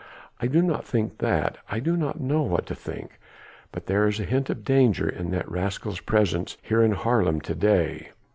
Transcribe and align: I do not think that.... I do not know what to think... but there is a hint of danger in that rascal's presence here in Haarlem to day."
I 0.39 0.47
do 0.47 0.63
not 0.63 0.83
think 0.83 1.19
that.... 1.19 1.59
I 1.69 1.79
do 1.79 1.95
not 1.95 2.19
know 2.19 2.41
what 2.41 2.65
to 2.65 2.75
think... 2.75 3.19
but 3.71 3.85
there 3.85 4.07
is 4.07 4.19
a 4.19 4.23
hint 4.25 4.49
of 4.49 4.63
danger 4.63 5.07
in 5.07 5.29
that 5.29 5.47
rascal's 5.47 5.99
presence 5.99 6.57
here 6.63 6.81
in 6.81 6.93
Haarlem 6.93 7.39
to 7.41 7.53
day." 7.53 8.09